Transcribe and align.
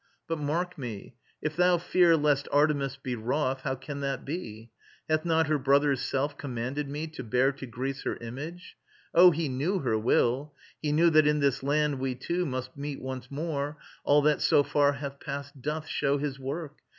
But 0.27 0.39
mark 0.39 0.79
me: 0.79 1.13
if 1.43 1.55
thou 1.55 1.77
fear 1.77 2.17
Lest 2.17 2.47
Artemis 2.51 2.97
be 2.97 3.15
wroth, 3.15 3.61
how 3.61 3.75
can 3.75 3.99
that 3.99 4.25
be? 4.25 4.71
Hath 5.07 5.25
not 5.25 5.45
her 5.45 5.59
brother's 5.59 6.01
self 6.01 6.39
commanded 6.39 6.89
me 6.89 7.05
To 7.09 7.23
bear 7.23 7.51
to 7.51 7.67
Greece 7.67 8.01
her 8.01 8.15
image? 8.17 8.77
Oh, 9.13 9.29
he 9.29 9.47
knew 9.47 9.77
Her 9.81 9.99
will! 9.99 10.55
He 10.81 10.91
knew 10.91 11.11
that 11.11 11.27
in 11.27 11.39
this 11.39 11.61
land 11.61 11.99
we 11.99 12.15
two 12.15 12.47
Must 12.47 12.75
meet 12.75 12.99
once 12.99 13.29
more. 13.29 13.77
All 14.03 14.23
that 14.23 14.41
so 14.41 14.63
far 14.63 14.93
hath 14.93 15.19
past 15.19 15.61
Doth 15.61 15.87
show 15.87 16.17
his 16.17 16.39
work. 16.39 16.79